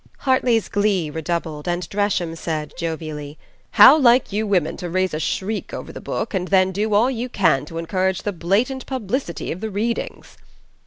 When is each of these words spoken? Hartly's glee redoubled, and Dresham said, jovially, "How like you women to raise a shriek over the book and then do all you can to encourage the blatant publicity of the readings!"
Hartly's 0.21 0.67
glee 0.67 1.11
redoubled, 1.11 1.67
and 1.67 1.87
Dresham 1.87 2.35
said, 2.35 2.73
jovially, 2.75 3.37
"How 3.73 3.95
like 3.95 4.33
you 4.33 4.47
women 4.47 4.75
to 4.77 4.89
raise 4.89 5.13
a 5.13 5.19
shriek 5.19 5.75
over 5.75 5.91
the 5.93 6.01
book 6.01 6.33
and 6.33 6.47
then 6.47 6.71
do 6.71 6.95
all 6.95 7.11
you 7.11 7.29
can 7.29 7.65
to 7.65 7.77
encourage 7.77 8.23
the 8.23 8.33
blatant 8.33 8.87
publicity 8.87 9.51
of 9.51 9.59
the 9.61 9.69
readings!" 9.69 10.37